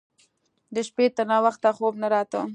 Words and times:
د 0.73 0.75
شپې 0.87 1.05
تر 1.15 1.25
ناوخته 1.31 1.69
خوب 1.77 1.93
نه 2.01 2.07
راته. 2.13 2.41